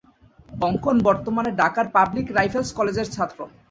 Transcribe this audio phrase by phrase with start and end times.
[0.61, 3.39] অঙ্কন বর্তমানে ঢাকার পাবলিক রাইফেলস কলেজের ছাত্র।